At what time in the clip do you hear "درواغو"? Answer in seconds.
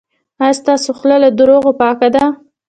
1.37-1.71